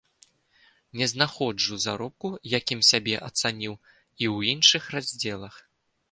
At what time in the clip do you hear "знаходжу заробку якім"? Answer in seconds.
1.11-2.79